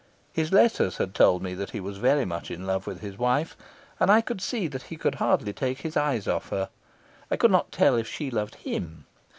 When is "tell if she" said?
7.71-8.31